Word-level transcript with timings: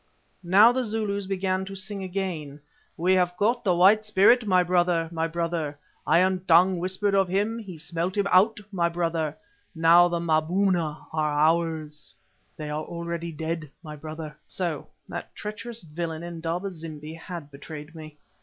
Now 0.41 0.71
the 0.71 0.83
Zulus 0.83 1.27
began 1.27 1.63
to 1.65 1.75
sing 1.75 2.01
again— 2.03 2.59
"We 2.97 3.13
have 3.13 3.37
caught 3.37 3.63
the 3.63 3.75
White 3.75 4.03
Spirit, 4.03 4.47
my 4.47 4.63
brother! 4.63 5.07
my 5.11 5.27
brother! 5.27 5.77
Iron 6.07 6.43
Tongue 6.47 6.79
whispered 6.79 7.13
of 7.13 7.27
him, 7.27 7.59
he 7.59 7.77
smelt 7.77 8.17
him 8.17 8.25
out, 8.31 8.59
my 8.71 8.89
brother. 8.89 9.37
Now 9.75 10.07
the 10.07 10.19
Maboona 10.19 11.05
are 11.13 11.31
ours—they 11.37 12.69
are 12.71 12.83
already 12.83 13.31
dead, 13.31 13.69
my 13.83 13.95
brother." 13.95 14.35
So 14.47 14.87
that 15.07 15.35
treacherous 15.35 15.83
villain 15.83 16.23
Indaba 16.23 16.71
zimbi 16.71 17.13
had 17.13 17.51
betrayed 17.51 17.93
me. 17.93 18.17